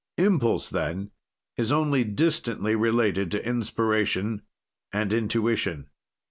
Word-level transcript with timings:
Impulse, 0.17 0.67
then, 0.71 1.11
is 1.57 1.71
only 1.71 2.03
distantly 2.03 2.75
related 2.75 3.29
to 3.29 3.45
inspiration 3.47 4.41
and 4.91 5.13
intuition. 5.13 5.91